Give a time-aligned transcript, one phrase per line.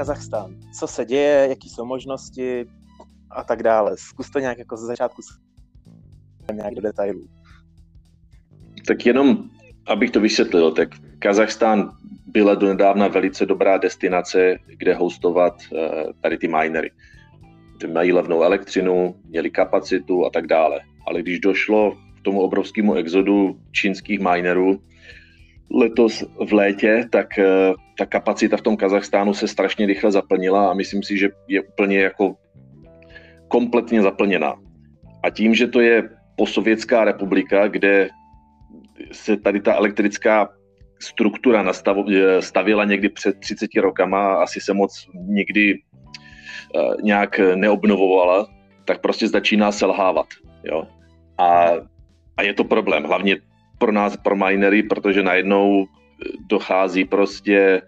[0.00, 0.56] Kazachstán.
[0.78, 2.66] Co se děje, jaký jsou možnosti
[3.30, 3.96] a tak dále.
[3.96, 5.22] Zkus to nějak jako ze začátku
[6.52, 7.28] nějak do detailů.
[8.86, 9.44] Tak jenom,
[9.86, 11.90] abych to vysvětlil, tak Kazachstán
[12.26, 15.78] byla do nedávna velice dobrá destinace, kde hostovat uh,
[16.20, 16.90] tady ty minery.
[17.92, 20.80] Mají levnou elektřinu, měli kapacitu a tak dále.
[21.06, 24.80] Ale když došlo k tomu obrovskému exodu čínských minerů
[25.70, 30.74] letos v létě, tak uh, ta kapacita v tom Kazachstánu se strašně rychle zaplnila a
[30.74, 32.34] myslím si, že je úplně jako
[33.48, 34.56] kompletně zaplněná.
[35.22, 38.08] A tím, že to je posovětská republika, kde
[39.12, 40.48] se tady ta elektrická
[41.00, 41.72] struktura
[42.40, 48.48] stavila někdy před 30 rokama, asi se moc nikdy uh, nějak neobnovovala,
[48.84, 50.26] tak prostě začíná selhávat.
[50.64, 50.88] Jo?
[51.38, 51.68] A,
[52.36, 53.36] a je to problém, hlavně
[53.78, 55.86] pro nás, pro minery, protože najednou
[56.48, 57.82] dochází prostě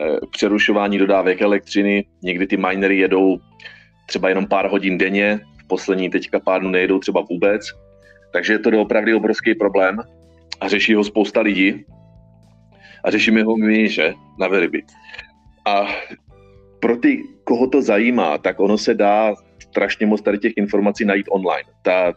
[0.00, 3.38] uh, k přerušování dodávek elektřiny, někdy ty minery jedou
[4.06, 7.62] třeba jenom pár hodin denně, v poslední teďka pár dnů nejedou třeba vůbec,
[8.32, 9.98] takže je to opravdu obrovský problém
[10.60, 11.84] a řeší ho spousta lidí
[13.04, 14.82] a řešíme ho my, že, na Veriby.
[15.66, 15.86] A
[16.80, 21.26] pro ty, koho to zajímá, tak ono se dá strašně moc tady těch informací najít
[21.30, 21.68] online.
[21.82, 22.14] Ta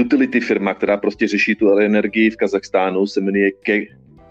[0.00, 3.50] utility firma, která prostě řeší tu energii v Kazachstánu, se jmenuje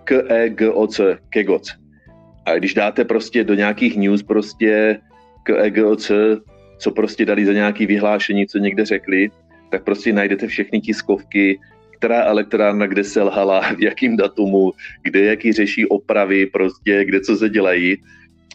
[0.09, 1.71] KEGOC, KEGOC.
[2.45, 4.99] A když dáte prostě do nějakých news prostě
[5.43, 6.11] KEGOC,
[6.77, 9.29] co prostě dali za nějaké vyhlášení, co někde řekli,
[9.71, 11.59] tak prostě najdete všechny tiskovky,
[11.97, 14.71] která elektrárna kde selhala, v jakým datumu,
[15.03, 17.97] kde jaký řeší opravy, prostě kde co se dělají.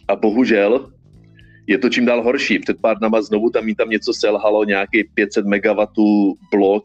[0.07, 0.91] A bohužel
[1.67, 2.59] je to čím dál horší.
[2.59, 5.81] Před pár dnama znovu tam, tam něco selhalo, nějaký 500 MW
[6.51, 6.83] blok,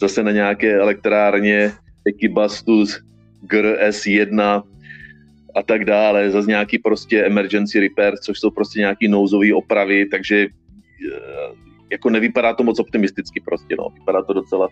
[0.00, 1.72] zase na nějaké elektrárně
[2.06, 3.00] Ekibastus
[3.46, 4.62] GRS1
[5.54, 10.46] a tak dále, zase nějaký prostě emergency repair, což jsou prostě nějaký nouzové opravy, takže
[10.46, 11.54] eh,
[11.90, 13.88] jako nevypadá to moc optimisticky prostě, no.
[13.94, 14.68] Vypadá to docela,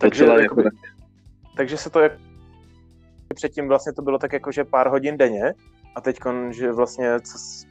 [0.00, 0.76] takže, docela jako, jako,
[1.56, 2.12] takže se to jak
[3.34, 5.54] předtím vlastně to bylo tak jako, že pár hodin denně
[5.94, 6.18] a teď,
[6.50, 7.16] že vlastně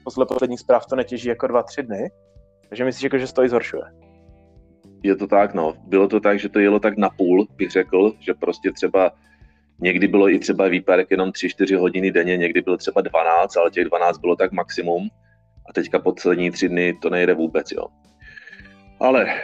[0.03, 2.11] podle posledních zpráv to netěží jako dva, tři dny.
[2.69, 3.83] Takže myslíš, jako, že se to i zhoršuje?
[5.03, 5.73] Je to tak, no.
[5.87, 9.11] Bylo to tak, že to jelo tak na půl, bych řekl, že prostě třeba
[9.81, 13.85] někdy bylo i třeba výpadek jenom 3-4 hodiny denně, někdy bylo třeba 12, ale těch
[13.85, 15.09] 12 bylo tak maximum.
[15.69, 17.87] A teďka poslední tři dny to nejde vůbec, jo.
[18.99, 19.41] Ale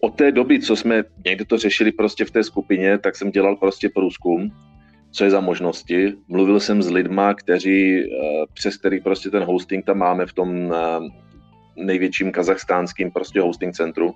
[0.00, 3.56] od té doby, co jsme někde to řešili prostě v té skupině, tak jsem dělal
[3.56, 4.50] prostě průzkum,
[5.10, 6.12] co je za možnosti.
[6.28, 8.06] Mluvil jsem s lidma, kteří, eh,
[8.54, 10.76] přes který prostě ten hosting tam máme v tom eh,
[11.76, 14.14] největším kazachstánským prostě hosting centru.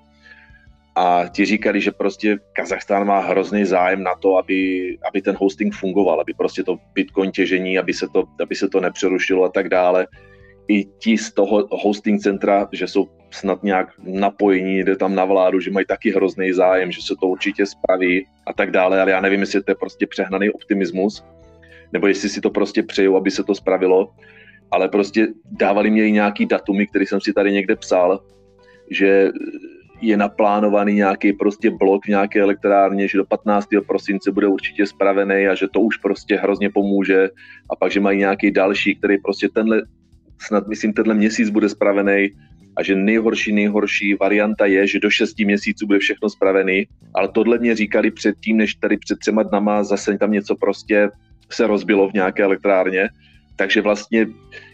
[0.99, 5.75] A ti říkali, že prostě Kazachstán má hrozný zájem na to, aby, aby ten hosting
[5.75, 9.69] fungoval, aby prostě to Bitcoin těžení, aby se to, aby se to nepřerušilo a tak
[9.69, 10.07] dále.
[10.69, 15.61] I ti z toho hosting centra, že jsou snad nějak napojení, jde tam na vládu,
[15.61, 19.21] že mají taky hrozný zájem, že se to určitě spraví a tak dále, ale já
[19.21, 21.25] nevím, jestli to je prostě přehnaný optimismus,
[21.93, 24.11] nebo jestli si to prostě přejou, aby se to spravilo,
[24.71, 28.21] ale prostě dávali mě i nějaký datumy, který jsem si tady někde psal,
[28.91, 29.31] že
[30.01, 33.69] je naplánovaný nějaký prostě blok v nějaké elektrárně, že do 15.
[33.87, 37.29] prosince bude určitě spravený a že to už prostě hrozně pomůže
[37.71, 39.83] a pak, že mají nějaký další, který prostě tenhle
[40.41, 42.31] snad myslím tenhle měsíc bude spravený
[42.77, 47.59] a že nejhorší, nejhorší varianta je, že do 6 měsíců bude všechno spravený, ale tohle
[47.59, 51.11] mě říkali předtím, než tady před třema dnama zase tam něco prostě
[51.51, 53.09] se rozbilo v nějaké elektrárně,
[53.57, 54.27] takže vlastně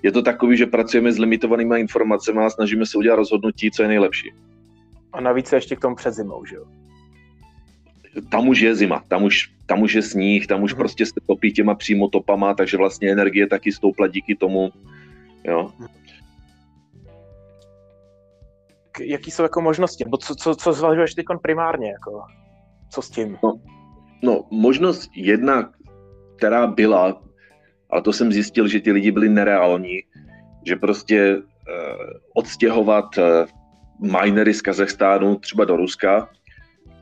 [0.03, 3.89] je to takový, že pracujeme s limitovanými informacemi a snažíme se udělat rozhodnutí, co je
[3.89, 4.33] nejlepší.
[5.15, 6.65] A navíc ještě k tomu před zimou, že jo?
[8.31, 10.79] Tam už je zima, tam už, tam už je sníh, tam už hmm.
[10.79, 14.73] prostě se topí těma přímo topama, takže vlastně energie taky stoupla díky tomu,
[15.45, 15.71] Jo.
[19.01, 20.05] Jaký jsou jako možnosti?
[20.05, 21.91] Nebo co, co, co zvažuješ teď primárně?
[21.91, 22.23] Jako?
[22.91, 23.39] Co s tím?
[23.43, 23.61] No,
[24.23, 25.73] no, možnost jedna,
[26.37, 27.23] která byla,
[27.91, 30.01] ale to jsem zjistil, že ti lidi byli nereální,
[30.67, 31.43] že prostě uh,
[32.35, 33.25] odstěhovat uh,
[34.01, 36.29] minery z Kazachstánu třeba do Ruska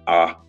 [0.07, 0.43] a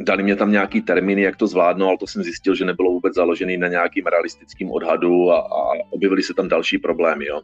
[0.00, 3.14] dali mě tam nějaký termíny, jak to zvládnou, ale to jsem zjistil, že nebylo vůbec
[3.14, 7.26] založený na nějakým realistickým odhadu a, a objevily se tam další problémy.
[7.26, 7.40] Jo.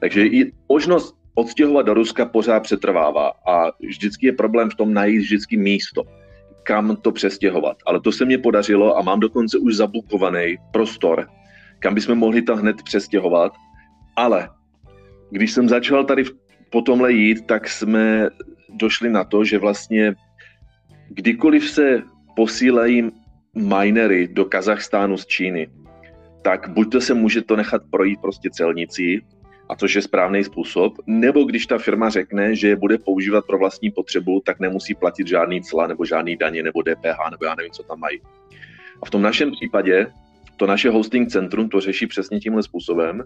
[0.00, 5.18] Takže i možnost odstěhovat do Ruska pořád přetrvává a vždycky je problém v tom najít
[5.18, 6.02] vždycky místo,
[6.62, 7.76] kam to přestěhovat.
[7.86, 11.28] Ale to se mě podařilo a mám dokonce už zabukovaný prostor,
[11.78, 13.52] kam bychom mohli to hned přestěhovat.
[14.16, 14.48] Ale
[15.30, 16.24] když jsem začal tady
[16.70, 18.28] po tomhle jít, tak jsme
[18.68, 20.14] došli na to, že vlastně
[21.08, 22.02] kdykoliv se
[22.36, 23.10] posílají
[23.54, 25.68] minery do Kazachstánu z Číny,
[26.42, 29.22] tak buď to se může to nechat projít prostě celnicí,
[29.70, 33.58] a což je správný způsob, nebo když ta firma řekne, že je bude používat pro
[33.58, 37.72] vlastní potřebu, tak nemusí platit žádný cla nebo žádný daně nebo DPH nebo já nevím,
[37.72, 38.20] co tam mají.
[39.02, 40.06] A v tom našem případě
[40.60, 43.22] to naše hosting centrum to řeší přesně tímhle způsobem,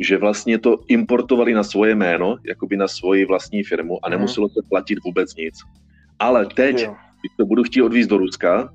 [0.00, 4.18] že vlastně to importovali na svoje jméno, jakoby na svoji vlastní firmu a mhm.
[4.18, 5.54] nemuselo se platit vůbec nic.
[6.18, 6.96] Ale teď, jo.
[7.20, 8.72] když to budu chtít odvízt do Ruska,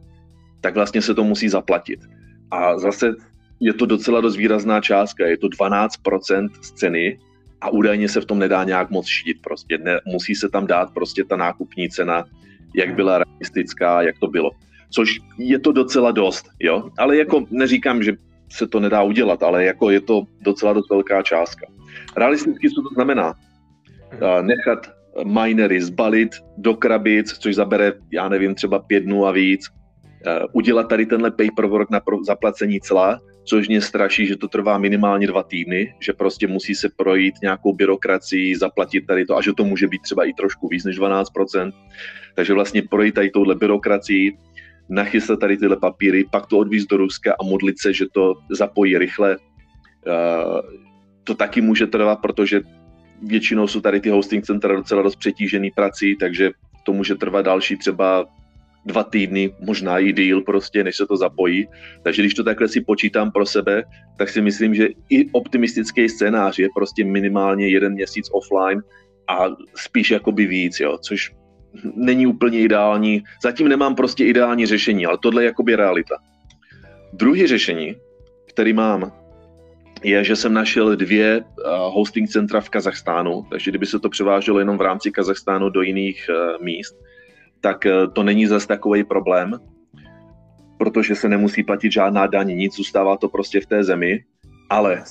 [0.61, 2.00] tak vlastně se to musí zaplatit.
[2.51, 3.13] A zase
[3.59, 7.19] je to docela dost výrazná částka, je to 12% z ceny
[7.61, 9.77] a údajně se v tom nedá nějak moc šít prostě.
[9.77, 12.25] Ne, musí se tam dát prostě ta nákupní cena,
[12.75, 14.51] jak byla realistická, jak to bylo.
[14.89, 16.89] Což je to docela dost, jo.
[16.97, 18.13] Ale jako neříkám, že
[18.51, 21.68] se to nedá udělat, ale jako je to docela dost velká částka.
[22.18, 23.33] Realisticky co to znamená?
[24.13, 24.91] Uh, nechat
[25.24, 30.89] minery zbalit do krabic, což zabere, já nevím, třeba pět dnů a víc, uh, udělat
[30.89, 35.95] tady tenhle paperwork na zaplacení cla, což mě straší, že to trvá minimálně dva týdny,
[36.00, 40.01] že prostě musí se projít nějakou byrokracii, zaplatit tady to a že to může být
[40.01, 41.71] třeba i trošku víc než 12%.
[42.35, 44.38] Takže vlastně projít tady touhle byrokracii,
[44.89, 48.97] nachystat tady tyhle papíry, pak to odvízt do Ruska a modlit se, že to zapojí
[48.97, 49.38] rychle.
[49.38, 50.59] Uh,
[51.24, 52.62] to taky může trvat, protože
[53.21, 56.51] většinou jsou tady ty hosting centra docela dost přetížený prací, takže
[56.86, 58.25] to může trvat další třeba
[58.86, 61.68] dva týdny, možná i díl prostě, než se to zapojí.
[62.03, 63.83] Takže když to takhle si počítám pro sebe,
[64.18, 68.81] tak si myslím, že i optimistický scénář je prostě minimálně jeden měsíc offline
[69.27, 69.45] a
[69.75, 71.31] spíš jakoby víc, jo, což
[71.95, 73.24] není úplně ideální.
[73.44, 76.16] Zatím nemám prostě ideální řešení, ale tohle je jakoby realita.
[77.13, 77.95] Druhý řešení,
[78.50, 79.12] který mám,
[80.04, 81.44] je, že jsem našel dvě
[81.89, 86.30] hosting centra v Kazachstánu, takže kdyby se to převáželo jenom v rámci Kazachstánu do jiných
[86.62, 86.95] míst,
[87.62, 89.60] tak eh, to není zase takový problém,
[90.77, 94.24] protože se nemusí platit žádná daň, nic, zůstává to prostě v té zemi,
[94.69, 95.04] ale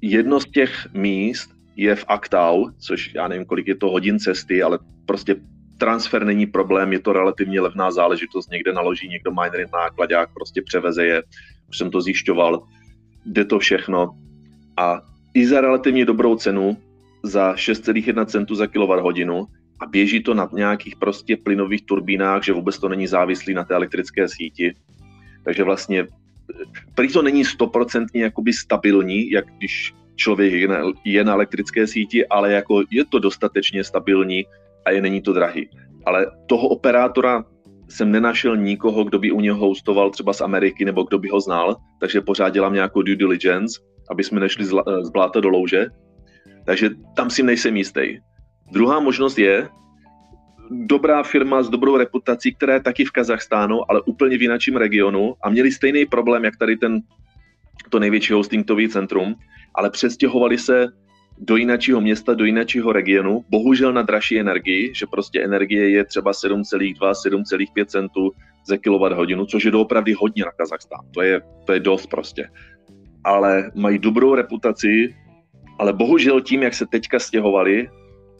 [0.00, 4.62] jedno z těch míst je v Aktau, což já nevím, kolik je to hodin cesty,
[4.62, 5.36] ale prostě
[5.82, 11.06] transfer není problém, je to relativně levná záležitost, někde naloží někdo miner nákladák, prostě převeze
[11.06, 11.22] je,
[11.68, 12.62] už jsem to zjišťoval,
[13.26, 14.14] jde to všechno.
[14.76, 15.02] A
[15.34, 16.76] i za relativně dobrou cenu,
[17.22, 19.50] za 6,1 centu za kWh,
[19.80, 23.74] a běží to na nějakých prostě plynových turbínách, že vůbec to není závislý na té
[23.74, 24.74] elektrické síti.
[25.44, 26.06] Takže vlastně
[26.94, 32.26] prý to není stoprocentně jakoby stabilní, jak když člověk je na, je na elektrické síti,
[32.26, 34.46] ale jako je to dostatečně stabilní
[34.84, 35.68] a je není to drahý.
[36.06, 37.44] Ale toho operátora
[37.88, 41.40] jsem nenašel nikoho, kdo by u něho hostoval třeba z Ameriky nebo kdo by ho
[41.40, 43.80] znal, takže pořád dělám nějakou due diligence,
[44.10, 44.64] aby jsme nešli
[45.02, 45.86] z bláta do louže.
[46.66, 48.18] Takže tam si nejsem jistý.
[48.72, 49.68] Druhá možnost je
[50.70, 55.34] dobrá firma s dobrou reputací, která je taky v Kazachstánu, ale úplně v jináčím regionu
[55.44, 57.00] a měli stejný problém, jak tady ten,
[57.90, 59.34] to největší hostingový centrum,
[59.74, 60.86] ale přestěhovali se
[61.42, 66.32] do jiného města, do jiného regionu, bohužel na dražší energii, že prostě energie je třeba
[66.32, 68.30] 7,2, 7,5 centů
[68.66, 71.00] za kWh, což je doopravdy hodně na Kazachstán.
[71.14, 72.48] To je, to je dost prostě.
[73.24, 75.14] Ale mají dobrou reputaci,
[75.78, 77.88] ale bohužel tím, jak se teďka stěhovali,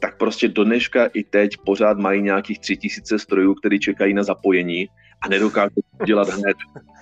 [0.01, 4.23] tak prostě do dneška i teď pořád mají nějakých tři tisíce strojů, které čekají na
[4.23, 4.87] zapojení
[5.23, 6.57] a nedokážou to dělat hned.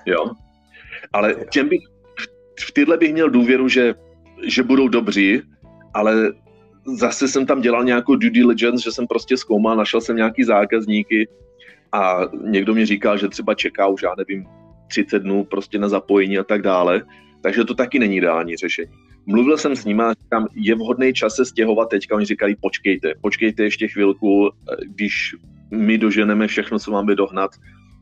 [0.06, 0.30] Jo?
[1.12, 1.80] Ale těm bych,
[2.60, 3.94] v tyhle bych měl důvěru, že,
[4.46, 5.42] že budou dobří,
[5.94, 6.32] ale
[6.84, 11.28] zase jsem tam dělal nějakou due diligence, že jsem prostě zkoumal, našel jsem nějaký zákazníky
[11.92, 14.46] a někdo mi říkal, že třeba čeká už, já nevím,
[14.88, 17.02] 30 dnů prostě na zapojení a tak dále.
[17.42, 18.92] Takže to taky není ideální řešení.
[19.26, 22.16] Mluvil jsem s nimi a říkám, je vhodný čas se stěhovat teďka.
[22.16, 24.50] Oni říkali, počkejte, počkejte ještě chvilku,
[24.86, 25.34] když
[25.70, 27.50] my doženeme všechno, co máme dohnat,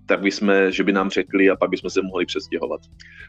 [0.08, 2.80] tak bychom, že by nám řekli a pak bychom se mohli přestěhovat.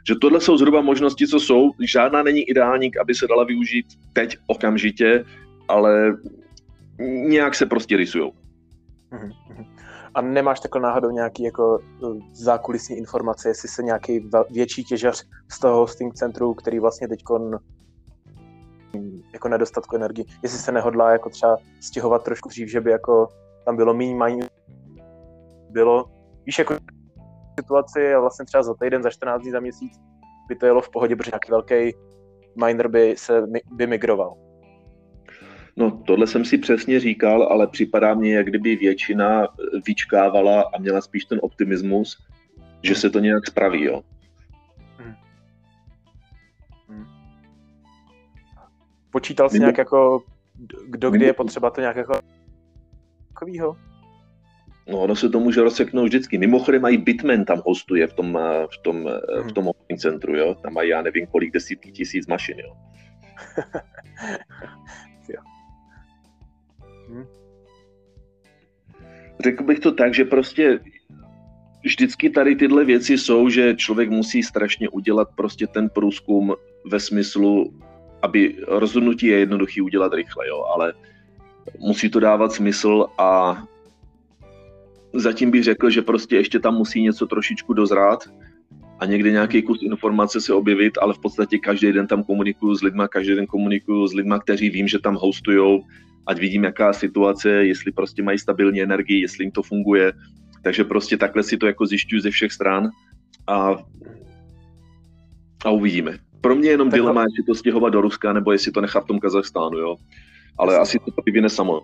[0.08, 1.72] Že tohle jsou zhruba možnosti, co jsou.
[1.80, 5.26] Žádná není ideální, aby se dala využít teď okamžitě,
[5.68, 6.18] ale
[7.28, 8.32] nějak se prostě rysují.
[9.12, 9.66] Mhm, mhm.
[10.16, 15.60] A nemáš takhle náhodou nějaký jako eh, zákulisní informace, jestli se nějaký větší těžař z
[15.60, 17.24] toho hosting centru, který vlastně teď
[19.34, 23.28] jako nedostatku energii, jestli se nehodlá jako třeba stěhovat trošku dřív, že by jako
[23.66, 24.44] tam bylo méně
[25.70, 26.19] bylo,
[26.50, 26.78] víš, jako
[27.60, 29.94] situaci a vlastně třeba za týden, za 14 dní, za měsíc
[30.48, 31.98] by to jelo v pohodě, protože nějaký velký
[32.66, 34.34] miner by se by migroval.
[35.78, 39.48] No, tohle jsem si přesně říkal, ale připadá mně, jak kdyby většina
[39.88, 42.18] vyčkávala a měla spíš ten optimismus,
[42.84, 44.02] že se to nějak spraví, jo.
[44.98, 45.16] Hmm.
[46.90, 47.06] Hmm.
[49.12, 50.24] Počítal jsi nějak jako,
[50.88, 52.14] kdo kdy je potřeba to nějak jako
[53.28, 53.89] takovýho?
[54.90, 56.38] No, ono se to může rozseknout vždycky.
[56.38, 59.50] Mimochodem mají Bitman tam hostuje v tom, eh, v tom, hmm.
[59.50, 60.56] v tom obchodním centru, jo.
[60.56, 62.74] Tam mají, já nevím, kolik desítky tisíc mašin, jo.
[65.30, 65.42] jo.
[67.10, 67.26] Hm.
[69.44, 70.80] Řekl bych to tak, že prostě
[71.84, 76.56] vždycky tady tyhle věci jsou, že člověk musí strašně udělat prostě ten průzkum
[76.86, 77.74] ve smyslu,
[78.22, 80.94] aby rozhodnutí je jednoduchý udělat rychle, jo, ale
[81.80, 83.64] musí to dávat smysl a
[85.14, 88.20] zatím bych řekl, že prostě ještě tam musí něco trošičku dozrát
[89.00, 92.82] a někde nějaký kus informace se objevit, ale v podstatě každý den tam komunikuju s
[92.82, 95.84] lidma, každý den komunikuju s lidma, kteří vím, že tam hostujou,
[96.28, 100.14] ať vidím, jaká situace, jestli prostě mají stabilní energii, jestli jim to funguje.
[100.64, 102.90] Takže prostě takhle si to jako zjišťuju ze všech stran
[103.48, 103.76] a,
[105.66, 106.18] a uvidíme.
[106.42, 109.20] Pro mě jenom dilema, jestli to stěhovat do Ruska, nebo jestli to nechat v tom
[109.20, 109.96] Kazachstánu, jo.
[110.58, 111.82] Ale asi to vyvine samo.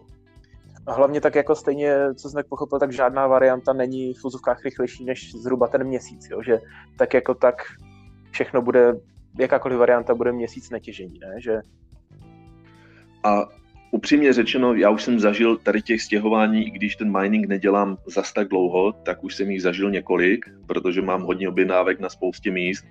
[0.88, 4.64] A hlavně tak jako stejně, co jsem tak pochopil, tak žádná varianta není v úzovkách
[4.66, 6.44] rychlejší než zhruba ten měsíc, jo?
[6.44, 6.60] že
[6.98, 7.56] tak jako tak
[8.32, 8.94] všechno bude,
[9.40, 11.42] jakákoliv varianta bude měsíc netěžení, ne?
[11.42, 11.62] Že...
[13.24, 13.46] A
[13.92, 18.34] upřímně řečeno, já už jsem zažil tady těch stěhování, i když ten mining nedělám zas
[18.34, 22.86] tak dlouho, tak už jsem jich zažil několik, protože mám hodně objednávek na spoustě míst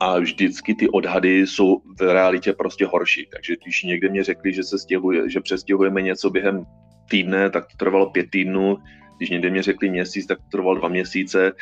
[0.00, 3.28] a vždycky ty odhady jsou v realitě prostě horší.
[3.32, 6.66] Takže když někde mě řekli, že se stěhuje, že přestěhujeme něco během
[7.10, 8.78] týdne, tak to trvalo pět týdnů.
[9.16, 11.52] Když někde mě řekli měsíc, tak to trvalo dva měsíce.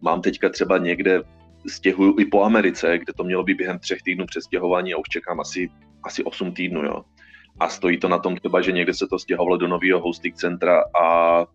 [0.00, 1.22] Mám teďka třeba někde
[1.66, 5.40] stěhuju i po Americe, kde to mělo být během třech týdnů přestěhování a už čekám
[5.40, 5.70] asi,
[6.02, 6.84] asi 8 týdnů.
[6.84, 7.02] Jo.
[7.60, 10.84] A stojí to na tom třeba, že někde se to stěhovalo do nového hosting centra
[11.02, 11.46] a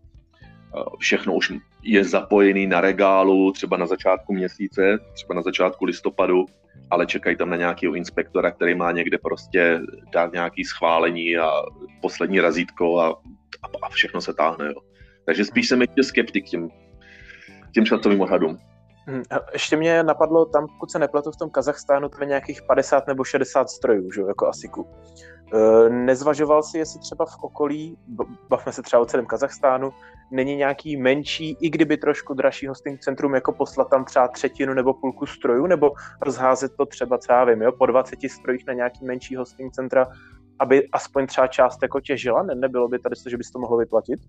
[0.98, 6.46] všechno už je zapojený na regálu, třeba na začátku měsíce, třeba na začátku listopadu,
[6.90, 9.80] ale čekají tam na nějakého inspektora, který má někde prostě
[10.12, 11.50] dát nějaký schválení a
[12.02, 13.20] poslední razítko a,
[13.82, 14.66] a všechno se táhne.
[14.66, 14.80] Jo.
[15.26, 16.68] Takže spíš jsem ještě skeptik těm,
[17.74, 18.58] těm časovým odhadům.
[19.06, 23.06] Hmm, ještě mě napadlo, tam, pokud se nepletu, v tom Kazachstánu to je nějakých 50
[23.06, 24.86] nebo 60 strojů, že, jako ASIKu.
[25.54, 27.98] E, nezvažoval si, jestli třeba v okolí,
[28.48, 29.90] bavme se třeba o celém Kazachstánu,
[30.30, 34.94] není nějaký menší, i kdyby trošku dražší hosting centrum, jako poslat tam třeba třetinu nebo
[34.94, 35.92] půlku strojů, nebo
[36.22, 40.06] rozházet to třeba, třeba vím, jo, po 20 strojích na nějaký menší hosting centra,
[40.58, 42.42] aby aspoň třeba část jako těžila?
[42.42, 44.20] Ne, nebylo by tady to, že bys to mohlo vyplatit?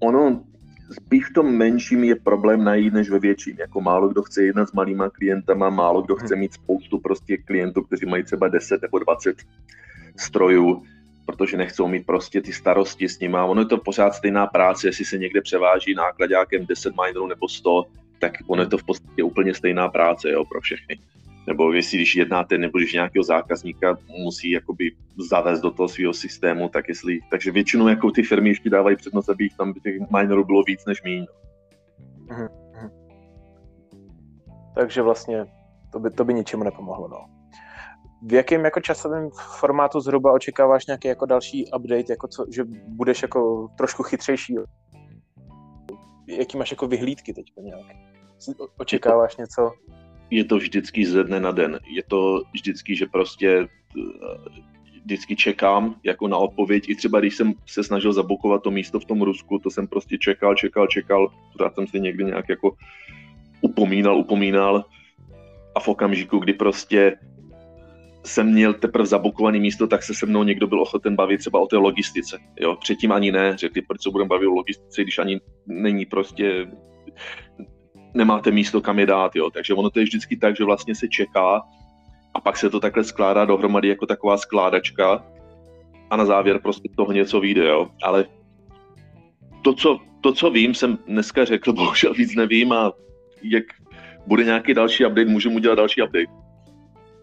[0.00, 0.44] Ono,
[0.92, 3.56] spíš v tom menším je problém najít než ve větším.
[3.58, 7.82] Jako málo kdo chce jednat s malýma klientama, málo kdo chce mít spoustu prostě klientů,
[7.82, 9.36] kteří mají třeba 10 nebo 20
[10.16, 10.82] strojů,
[11.26, 13.38] protože nechcou mít prostě ty starosti s nimi.
[13.46, 17.84] Ono je to pořád stejná práce, jestli se někde převáží nákladňákem 10 minerů nebo 100,
[18.18, 20.98] tak ono je to v podstatě úplně stejná práce jo, pro všechny
[21.46, 24.92] nebo jestli když jednáte, nebo když nějakého zákazníka musí jakoby
[25.30, 29.28] zavést do toho svého systému, tak jestli, takže většinou jako ty firmy ještě dávají přednost,
[29.28, 31.26] aby jich tam těch minerů bylo víc než míň.
[32.30, 32.90] Mhm, mhm.
[34.74, 35.44] Takže vlastně
[35.92, 37.24] to by, to by ničemu nepomohlo, no.
[38.22, 39.30] V jakém jako časovém
[39.60, 44.54] formátu zhruba očekáváš nějaký jako další update, jako co, že budeš jako trošku chytřejší?
[46.26, 47.86] Jaký máš jako vyhlídky teď nějak?
[48.78, 49.70] Očekáváš něco?
[50.32, 51.78] Je to vždycky ze dne na den.
[51.86, 54.60] Je to vždycky, že prostě eh,
[55.04, 56.88] vždycky čekám jako na odpověď.
[56.88, 60.18] I třeba když jsem se snažil zabukovat to místo v tom Rusku, to jsem prostě
[60.18, 61.28] čekal, čekal, čekal.
[61.52, 62.76] Pořád jsem si někdy nějak jako
[63.60, 64.84] upomínal, upomínal.
[65.74, 67.16] A v okamžiku, kdy prostě
[68.24, 71.66] jsem měl teprve zabukovaný místo, tak se se mnou někdo byl ochoten bavit třeba o
[71.66, 72.38] té logistice.
[72.60, 72.76] Jo?
[72.76, 76.66] Předtím ani ne, řekli, proč se budeme bavit o logistice, když ani není prostě
[78.14, 79.50] nemáte místo, kam je dát, jo.
[79.50, 81.62] Takže ono to je vždycky tak, že vlastně se čeká
[82.34, 85.24] a pak se to takhle skládá dohromady jako taková skládačka
[86.10, 87.90] a na závěr prostě toho něco vyjde, jo.
[88.02, 88.24] Ale
[89.62, 92.92] to co, to, co vím, jsem dneska řekl, bohužel víc nevím a
[93.42, 93.64] jak
[94.26, 96.42] bude nějaký další update, můžeme udělat další update.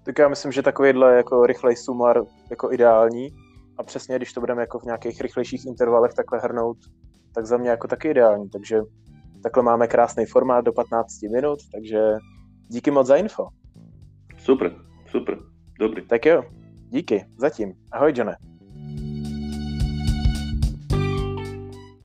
[0.04, 3.30] Tak já myslím, že takovýhle jako rychlej sumar jako ideální
[3.78, 6.78] a přesně, když to budeme jako v nějakých rychlejších intervalech takhle hrnout,
[7.36, 8.82] tak za mě jako taky ideální, takže
[9.44, 12.00] Takhle máme krásný formát do 15 minut, takže
[12.68, 13.48] díky moc za info.
[14.38, 15.38] Super, super,
[15.80, 16.08] dobrý.
[16.08, 16.44] Tak jo,
[16.90, 17.74] díky, zatím.
[17.92, 18.49] Ahoj, Johne.